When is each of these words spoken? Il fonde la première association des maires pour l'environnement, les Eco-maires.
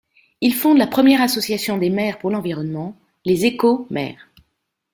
Il 0.41 0.55
fonde 0.55 0.79
la 0.79 0.87
première 0.87 1.21
association 1.21 1.77
des 1.77 1.91
maires 1.91 2.17
pour 2.17 2.31
l'environnement, 2.31 2.97
les 3.23 3.45
Eco-maires. 3.47 4.29